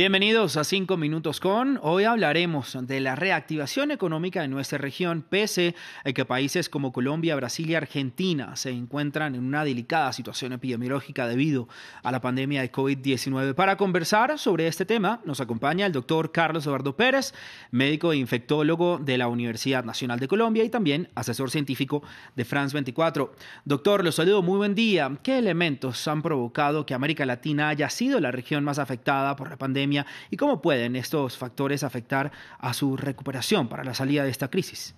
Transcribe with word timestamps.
Bienvenidos 0.00 0.56
a 0.56 0.64
5 0.64 0.96
Minutos 0.96 1.40
con. 1.40 1.78
Hoy 1.82 2.04
hablaremos 2.04 2.74
de 2.86 3.00
la 3.00 3.16
reactivación 3.16 3.90
económica 3.90 4.42
en 4.42 4.50
nuestra 4.50 4.78
región, 4.78 5.20
pese 5.20 5.74
a 6.06 6.12
que 6.12 6.24
países 6.24 6.70
como 6.70 6.90
Colombia, 6.90 7.36
Brasil 7.36 7.68
y 7.68 7.74
Argentina 7.74 8.56
se 8.56 8.70
encuentran 8.70 9.34
en 9.34 9.44
una 9.44 9.62
delicada 9.62 10.14
situación 10.14 10.54
epidemiológica 10.54 11.28
debido 11.28 11.68
a 12.02 12.10
la 12.12 12.22
pandemia 12.22 12.62
de 12.62 12.72
COVID-19. 12.72 13.52
Para 13.54 13.76
conversar 13.76 14.38
sobre 14.38 14.68
este 14.68 14.86
tema, 14.86 15.20
nos 15.26 15.42
acompaña 15.42 15.84
el 15.84 15.92
doctor 15.92 16.32
Carlos 16.32 16.64
Eduardo 16.64 16.96
Pérez, 16.96 17.34
médico 17.70 18.14
e 18.14 18.16
infectólogo 18.16 18.96
de 18.96 19.18
la 19.18 19.28
Universidad 19.28 19.84
Nacional 19.84 20.18
de 20.18 20.28
Colombia 20.28 20.64
y 20.64 20.70
también 20.70 21.10
asesor 21.14 21.50
científico 21.50 22.02
de 22.36 22.46
France 22.46 22.72
24. 22.72 23.34
Doctor, 23.66 24.02
los 24.02 24.14
saludo, 24.14 24.40
muy 24.40 24.56
buen 24.56 24.74
día. 24.74 25.14
¿Qué 25.22 25.36
elementos 25.36 26.08
han 26.08 26.22
provocado 26.22 26.86
que 26.86 26.94
América 26.94 27.26
Latina 27.26 27.68
haya 27.68 27.90
sido 27.90 28.18
la 28.18 28.30
región 28.30 28.64
más 28.64 28.78
afectada 28.78 29.36
por 29.36 29.50
la 29.50 29.58
pandemia? 29.58 29.89
Y 30.30 30.36
cómo 30.36 30.60
pueden 30.62 30.96
estos 30.96 31.36
factores 31.36 31.82
afectar 31.82 32.30
a 32.58 32.72
su 32.72 32.96
recuperación 32.96 33.68
para 33.68 33.84
la 33.84 33.94
salida 33.94 34.24
de 34.24 34.30
esta 34.30 34.48
crisis. 34.48 34.94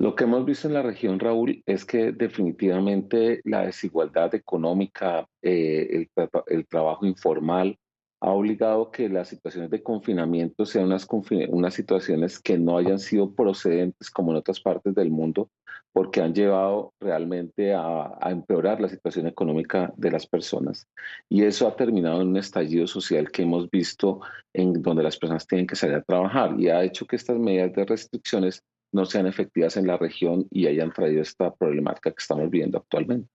Lo 0.00 0.14
que 0.14 0.24
hemos 0.24 0.44
visto 0.44 0.68
en 0.68 0.74
la 0.74 0.82
región, 0.82 1.18
Raúl, 1.18 1.60
es 1.66 1.84
que 1.84 2.12
definitivamente 2.12 3.40
la 3.44 3.66
desigualdad 3.66 4.32
económica, 4.32 5.26
eh, 5.42 6.06
el, 6.46 6.66
trabajo 6.68 7.04
informal, 7.04 7.76
ha 8.20 8.30
obligado 8.30 8.92
que 8.92 9.08
las 9.08 9.28
situaciones 9.28 9.70
de 9.70 9.82
confinamiento 9.82 10.66
sean 10.66 10.86
unas, 10.86 11.06
unas 11.48 11.74
situaciones 11.74 12.38
que 12.38 12.58
no 12.58 12.78
hayan 12.78 13.00
sido 13.00 13.34
procedentes 13.34 14.08
como 14.10 14.30
en 14.30 14.38
otras 14.38 14.60
partes 14.60 14.94
del 14.94 15.10
mundo, 15.10 15.50
porque 15.98 16.20
han 16.20 16.32
llevado 16.32 16.94
realmente 17.00 17.74
a, 17.74 18.16
empeorar 18.26 18.80
la 18.80 18.88
situación 18.88 19.26
económica 19.26 19.92
de 19.96 20.12
las 20.12 20.28
personas. 20.28 20.86
Y 21.28 21.42
eso 21.42 21.66
ha 21.66 21.74
terminado 21.74 22.22
en 22.22 22.28
un 22.28 22.36
estallido 22.36 22.86
social 22.86 23.32
que 23.32 23.42
hemos 23.42 23.68
visto 23.68 24.20
en 24.52 24.80
donde 24.80 25.02
las 25.02 25.16
personas 25.16 25.44
tienen 25.44 25.66
que 25.66 25.74
salir 25.74 25.96
a 25.96 26.02
trabajar 26.02 26.54
y 26.56 26.68
ha 26.68 26.84
hecho 26.84 27.04
que 27.04 27.16
estas 27.16 27.36
medidas 27.36 27.72
de 27.72 27.84
restricciones 27.84 28.62
no 28.92 29.06
sean 29.06 29.26
efectivas 29.26 29.76
en 29.76 29.88
la 29.88 29.96
región 29.96 30.46
y 30.52 30.68
hayan 30.68 30.92
traído 30.92 31.20
esta 31.20 31.52
problemática 31.52 32.12
que 32.12 32.22
estamos 32.22 32.48
viendo 32.48 32.78
actualmente. 32.78 33.28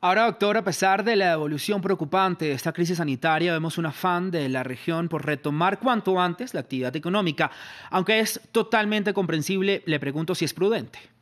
Ahora, 0.00 0.24
doctor, 0.24 0.56
a 0.56 0.64
pesar 0.64 1.04
de 1.04 1.14
la 1.14 1.34
evolución 1.34 1.82
preocupante 1.82 2.46
de 2.46 2.52
esta 2.52 2.72
crisis 2.72 2.96
sanitaria, 2.96 3.52
vemos 3.52 3.76
un 3.76 3.84
afán 3.84 4.30
de 4.30 4.48
la 4.48 4.62
región 4.62 5.10
por 5.10 5.26
retomar 5.26 5.78
cuanto 5.78 6.18
antes 6.18 6.54
la 6.54 6.60
actividad 6.60 6.96
económica. 6.96 7.50
Aunque 7.90 8.20
es 8.20 8.40
totalmente 8.50 9.12
comprensible, 9.12 9.82
le 9.84 10.00
pregunto 10.00 10.34
si 10.34 10.46
es 10.46 10.54
prudente. 10.54 11.17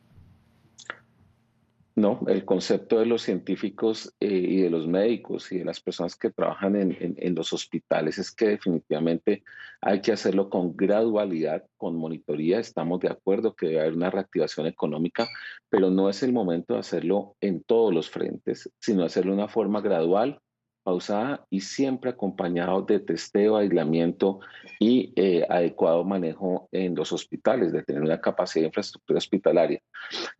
No, 1.97 2.19
el 2.27 2.45
concepto 2.45 2.99
de 2.99 3.07
los 3.07 3.23
científicos 3.23 4.13
eh, 4.19 4.27
y 4.27 4.61
de 4.61 4.69
los 4.69 4.85
médicos 4.85 5.51
y 5.51 5.57
de 5.57 5.65
las 5.65 5.81
personas 5.81 6.15
que 6.15 6.29
trabajan 6.29 6.75
en, 6.75 7.33
los 7.33 7.53
hospitales 7.53 8.19
es 8.19 8.29
que 8.29 8.49
definitivamente 8.49 9.43
hay 9.81 9.99
que 10.01 10.11
hacerlo 10.11 10.47
con 10.47 10.77
gradualidad, 10.77 11.63
con 11.75 11.95
monitoría. 11.95 12.59
Estamos 12.59 12.99
de 12.99 13.09
acuerdo 13.09 13.55
que 13.55 13.65
debe 13.65 13.79
haber 13.79 13.93
una 13.95 14.11
reactivación 14.11 14.67
económica, 14.67 15.27
pero 15.69 15.89
no 15.89 16.07
es 16.07 16.21
el 16.21 16.33
momento 16.33 16.75
de 16.75 16.81
hacerlo 16.81 17.35
en 17.41 17.63
todos 17.63 17.91
los 17.91 18.11
frentes, 18.11 18.69
sino 18.79 19.03
hacerlo 19.03 19.31
de 19.31 19.39
una 19.39 19.47
forma 19.47 19.81
gradual, 19.81 20.39
pausada 20.87 21.45
y 21.49 21.59
siempre 21.59 22.11
acompañado 22.11 22.81
de 22.81 23.01
testeo, 23.01 23.57
aislamiento 23.57 24.39
y 24.79 25.11
eh, 25.17 25.45
adecuado 25.49 26.05
manejo 26.05 26.69
en 26.71 26.95
los 26.95 27.11
hospitales, 27.11 27.73
de 27.73 27.83
tener 27.83 28.01
una 28.01 28.21
capacidad 28.21 28.61
de 28.61 28.67
infraestructura 28.67 29.17
hospitalaria. 29.17 29.81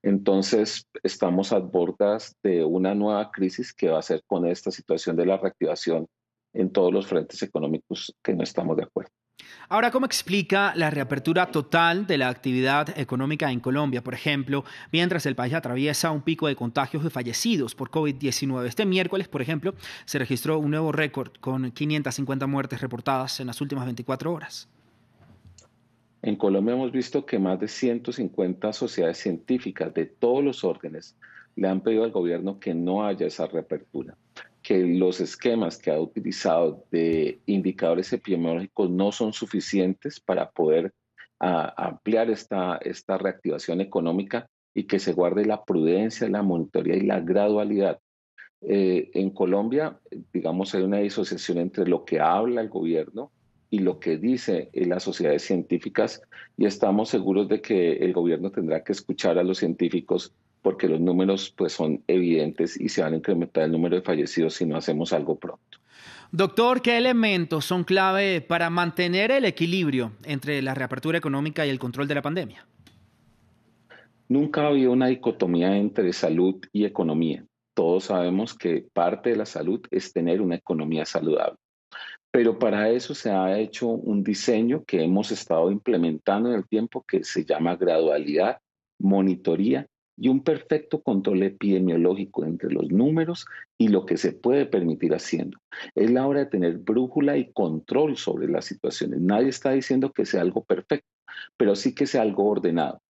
Entonces, 0.01 0.87
estamos 1.03 1.51
a 1.51 1.59
bordas 1.59 2.33
de 2.41 2.63
una 2.63 2.95
nueva 2.95 3.29
crisis 3.29 3.73
que 3.73 3.89
va 3.89 3.99
a 3.99 4.01
ser 4.01 4.23
con 4.25 4.47
esta 4.47 4.71
situación 4.71 5.17
de 5.17 5.25
la 5.25 5.35
reactivación 5.35 6.07
en 6.53 6.71
todos 6.71 6.93
los 6.93 7.07
frentes 7.07 7.41
económicos 7.41 8.15
que 8.23 8.33
no 8.33 8.43
estamos 8.43 8.77
de 8.77 8.83
acuerdo. 8.83 9.11
Ahora, 9.69 9.91
¿cómo 9.91 10.05
explica 10.05 10.73
la 10.75 10.89
reapertura 10.89 11.51
total 11.51 12.07
de 12.07 12.17
la 12.17 12.29
actividad 12.29 12.97
económica 12.97 13.51
en 13.51 13.59
Colombia, 13.59 14.03
por 14.03 14.13
ejemplo, 14.13 14.63
mientras 14.91 15.25
el 15.25 15.35
país 15.35 15.53
atraviesa 15.53 16.11
un 16.11 16.21
pico 16.21 16.47
de 16.47 16.55
contagios 16.55 17.03
de 17.03 17.09
fallecidos 17.09 17.75
por 17.75 17.91
COVID-19? 17.91 18.65
Este 18.65 18.85
miércoles, 18.85 19.27
por 19.27 19.41
ejemplo, 19.41 19.73
se 20.05 20.19
registró 20.19 20.59
un 20.59 20.71
nuevo 20.71 20.91
récord 20.91 21.31
con 21.39 21.71
550 21.71 22.47
muertes 22.47 22.81
reportadas 22.81 23.39
en 23.39 23.47
las 23.47 23.59
últimas 23.59 23.85
24 23.85 24.31
horas. 24.31 24.69
En 26.21 26.35
Colombia 26.35 26.73
hemos 26.73 26.91
visto 26.91 27.25
que 27.25 27.37
más 27.37 27.59
de 27.59 27.67
150 27.67 28.73
sociedades 28.73 29.17
científicas 29.17 29.93
de 29.93 30.05
todos 30.05 30.43
los 30.43 30.63
órdenes 30.63 31.15
le 31.55 31.67
han 31.67 31.81
pedido 31.81 32.03
al 32.03 32.11
gobierno 32.11 32.59
que 32.59 32.73
no 32.73 33.05
haya 33.05 33.27
esa 33.27 33.47
reapertura 33.47 34.15
que 34.67 34.79
los 34.79 35.21
esquemas 35.21 35.77
que 35.77 35.91
ha 35.91 35.97
utilizado 35.97 36.83
de 36.91 37.39
indicadores 37.45 38.11
epidemiológicos 38.11 38.89
no 38.89 39.13
son 39.13 39.31
suficientes 39.31 40.19
para 40.19 40.51
poder 40.51 40.91
ah, 41.39 41.73
ampliar 41.77 42.29
esta, 42.29 42.75
esta 42.81 43.17
reactivación 43.17 43.79
económica 43.79 44.49
y 44.73 44.83
que 44.83 44.99
se 44.99 45.13
guarde 45.13 45.45
la 45.45 45.63
prudencia, 45.63 46.27
la 46.27 46.43
monitoría 46.43 46.97
y 46.97 47.05
la 47.05 47.21
gradualidad. 47.21 48.01
Eh, 48.59 49.09
en 49.13 49.29
Colombia, 49.29 50.01
digamos, 50.33 50.75
hay 50.75 50.83
una 50.83 50.97
disociación 50.97 51.59
entre 51.59 51.87
lo 51.87 52.03
que 52.03 52.19
habla 52.19 52.59
el 52.59 52.67
gobierno 52.67 53.31
y 53.69 53.79
lo 53.79 54.01
que 54.01 54.17
dice 54.17 54.69
las 54.73 55.01
sociedades 55.01 55.43
científicas 55.43 56.21
y 56.57 56.65
estamos 56.65 57.07
seguros 57.07 57.47
de 57.47 57.61
que 57.61 57.93
el 57.93 58.11
gobierno 58.11 58.51
tendrá 58.51 58.83
que 58.83 58.91
escuchar 58.91 59.37
a 59.37 59.43
los 59.43 59.59
científicos 59.59 60.33
porque 60.61 60.87
los 60.87 60.99
números 60.99 61.53
pues 61.55 61.73
son 61.73 62.03
evidentes 62.07 62.79
y 62.79 62.89
se 62.89 63.01
van 63.01 63.13
a 63.13 63.17
incrementar 63.17 63.63
el 63.63 63.71
número 63.71 63.95
de 63.95 64.01
fallecidos 64.01 64.55
si 64.55 64.65
no 64.65 64.77
hacemos 64.77 65.13
algo 65.13 65.37
pronto. 65.37 65.77
Doctor, 66.31 66.81
¿qué 66.81 66.97
elementos 66.97 67.65
son 67.65 67.85
clave 67.85 68.41
para 68.41 68.69
mantener 68.69 69.31
el 69.31 69.45
equilibrio 69.45 70.11
entre 70.23 70.61
la 70.61 70.73
reapertura 70.73 71.17
económica 71.17 71.65
y 71.65 71.69
el 71.69 71.79
control 71.79 72.07
de 72.07 72.15
la 72.15 72.21
pandemia? 72.21 72.67
Nunca 74.27 74.63
ha 74.63 74.67
habido 74.67 74.91
una 74.91 75.07
dicotomía 75.07 75.77
entre 75.77 76.11
salud 76.11 76.55
y 76.73 76.83
economía. 76.83 77.45
Todos 77.73 78.05
sabemos 78.05 78.53
que 78.53 78.85
parte 78.91 79.29
de 79.29 79.37
la 79.37 79.45
salud 79.45 79.79
es 79.89 80.11
tener 80.11 80.41
una 80.41 80.55
economía 80.55 81.05
saludable. 81.05 81.57
Pero 82.29 82.59
para 82.59 82.89
eso 82.89 83.15
se 83.15 83.31
ha 83.31 83.57
hecho 83.57 83.87
un 83.87 84.23
diseño 84.23 84.83
que 84.83 85.01
hemos 85.01 85.31
estado 85.31 85.71
implementando 85.71 86.49
en 86.49 86.55
el 86.55 86.67
tiempo 86.67 87.05
que 87.07 87.23
se 87.23 87.45
llama 87.45 87.77
gradualidad, 87.77 88.59
monitoría 88.99 89.87
y 90.17 90.29
un 90.29 90.43
perfecto 90.43 91.01
control 91.01 91.43
epidemiológico 91.43 92.43
entre 92.43 92.71
los 92.71 92.91
números 92.91 93.45
y 93.77 93.89
lo 93.89 94.05
que 94.05 94.17
se 94.17 94.33
puede 94.33 94.65
permitir 94.65 95.13
haciendo. 95.13 95.59
Es 95.93 96.09
la 96.11 96.25
hora 96.27 96.39
de 96.39 96.45
tener 96.47 96.79
brújula 96.79 97.37
y 97.37 97.51
control 97.51 98.17
sobre 98.17 98.47
las 98.47 98.65
situaciones. 98.65 99.21
Nadie 99.21 99.49
está 99.49 99.71
diciendo 99.71 100.11
que 100.11 100.25
sea 100.25 100.41
algo 100.41 100.63
perfecto, 100.63 101.07
pero 101.55 101.75
sí 101.75 101.93
que 101.93 102.07
sea 102.07 102.23
algo 102.23 102.49
ordenado. 102.49 103.01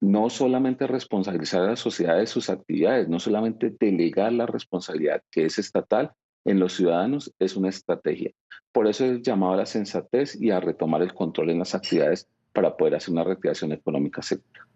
No 0.00 0.30
solamente 0.30 0.86
responsabilizar 0.86 1.62
a 1.62 1.70
la 1.70 1.76
sociedad 1.76 2.18
de 2.18 2.26
sus 2.26 2.48
actividades, 2.48 3.08
no 3.08 3.20
solamente 3.20 3.74
delegar 3.78 4.32
la 4.32 4.46
responsabilidad 4.46 5.22
que 5.30 5.44
es 5.44 5.58
estatal 5.58 6.12
en 6.44 6.58
los 6.58 6.74
ciudadanos, 6.74 7.32
es 7.38 7.56
una 7.56 7.68
estrategia. 7.68 8.32
Por 8.72 8.88
eso 8.88 9.04
es 9.04 9.22
llamado 9.22 9.52
a 9.52 9.58
la 9.58 9.66
sensatez 9.66 10.40
y 10.40 10.50
a 10.50 10.60
retomar 10.60 11.02
el 11.02 11.14
control 11.14 11.50
en 11.50 11.60
las 11.60 11.74
actividades 11.74 12.28
para 12.52 12.76
poder 12.76 12.96
hacer 12.96 13.12
una 13.12 13.24
reactivación 13.24 13.72
económica 13.72 14.22
segura. 14.22 14.66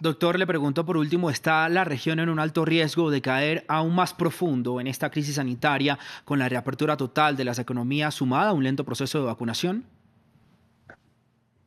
Doctor, 0.00 0.38
le 0.38 0.46
pregunto 0.46 0.84
por 0.84 0.96
último, 0.96 1.30
¿está 1.30 1.68
la 1.68 1.84
región 1.84 2.18
en 2.18 2.28
un 2.28 2.38
alto 2.38 2.64
riesgo 2.64 3.10
de 3.10 3.20
caer 3.20 3.64
aún 3.68 3.94
más 3.94 4.14
profundo 4.14 4.80
en 4.80 4.86
esta 4.86 5.10
crisis 5.10 5.36
sanitaria 5.36 5.98
con 6.24 6.38
la 6.38 6.48
reapertura 6.48 6.96
total 6.96 7.36
de 7.36 7.44
las 7.44 7.58
economías 7.58 8.14
sumada 8.14 8.50
a 8.50 8.52
un 8.52 8.64
lento 8.64 8.84
proceso 8.84 9.18
de 9.18 9.26
vacunación? 9.26 9.84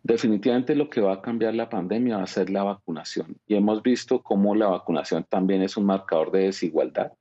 Definitivamente 0.04 0.76
lo 0.76 0.90
que 0.90 1.02
va 1.02 1.14
a 1.14 1.22
cambiar 1.22 1.54
la 1.54 1.70
pandemia 1.70 2.18
va 2.18 2.24
a 2.24 2.28
ser 2.28 2.50
la 2.50 2.64
vacunación. 2.64 3.36
Y 3.48 3.56
hemos 3.56 3.84
visto 3.84 4.24
cómo 4.24 4.56
la 4.56 4.68
vacunación 4.68 5.26
también 5.30 5.62
es 5.62 5.78
un 5.78 5.86
marcador 5.86 6.32
de 6.32 6.46
desigualdad, 6.46 7.12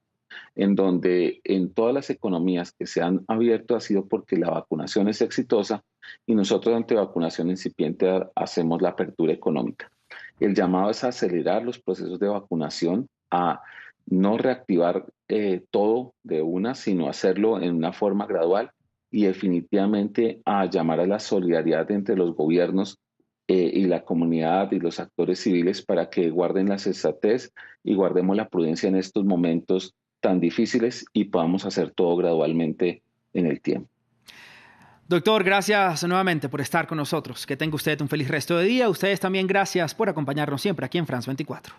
en 0.54 0.74
donde 0.74 1.40
en 1.44 1.72
todas 1.72 1.94
las 1.94 2.10
economías 2.10 2.72
que 2.72 2.86
se 2.86 3.02
han 3.02 3.24
abierto 3.28 3.76
ha 3.76 3.80
sido 3.80 4.06
porque 4.06 4.36
la 4.36 4.50
vacunación 4.50 5.08
es 5.08 5.20
exitosa 5.20 5.84
y 6.26 6.34
nosotros 6.34 6.74
ante 6.74 6.94
vacunación 6.94 7.50
incipiente 7.50 8.26
hacemos 8.34 8.82
la 8.82 8.90
apertura 8.90 9.32
económica. 9.32 9.90
El 10.40 10.54
llamado 10.54 10.90
es 10.90 11.04
a 11.04 11.08
acelerar 11.08 11.64
los 11.64 11.78
procesos 11.78 12.18
de 12.18 12.28
vacunación, 12.28 13.08
a 13.30 13.60
no 14.06 14.38
reactivar 14.38 15.06
eh, 15.28 15.62
todo 15.70 16.14
de 16.22 16.42
una, 16.42 16.74
sino 16.74 17.08
hacerlo 17.08 17.60
en 17.60 17.74
una 17.74 17.92
forma 17.92 18.26
gradual 18.26 18.70
y 19.10 19.24
definitivamente 19.24 20.40
a 20.44 20.66
llamar 20.66 21.00
a 21.00 21.06
la 21.06 21.18
solidaridad 21.18 21.90
entre 21.90 22.16
los 22.16 22.34
gobiernos 22.34 22.98
eh, 23.48 23.70
y 23.74 23.86
la 23.86 24.04
comunidad 24.04 24.72
y 24.72 24.78
los 24.78 25.00
actores 25.00 25.40
civiles 25.40 25.82
para 25.82 26.10
que 26.10 26.30
guarden 26.30 26.68
la 26.68 26.78
sensatez 26.78 27.52
y 27.82 27.94
guardemos 27.94 28.36
la 28.36 28.48
prudencia 28.48 28.88
en 28.88 28.96
estos 28.96 29.24
momentos 29.24 29.94
tan 30.20 30.40
difíciles 30.40 31.04
y 31.12 31.24
podamos 31.24 31.64
hacer 31.64 31.90
todo 31.90 32.16
gradualmente 32.16 33.02
en 33.32 33.46
el 33.46 33.60
tiempo. 33.60 33.88
Doctor, 35.08 35.42
gracias 35.42 36.04
nuevamente 36.04 36.50
por 36.50 36.60
estar 36.60 36.86
con 36.86 36.98
nosotros. 36.98 37.46
Que 37.46 37.56
tenga 37.56 37.76
usted 37.76 37.98
un 38.02 38.08
feliz 38.08 38.28
resto 38.28 38.58
de 38.58 38.66
día. 38.66 38.90
Ustedes 38.90 39.20
también 39.20 39.46
gracias 39.46 39.94
por 39.94 40.08
acompañarnos 40.08 40.60
siempre 40.60 40.84
aquí 40.84 40.98
en 40.98 41.06
France 41.06 41.26
24. 41.28 41.74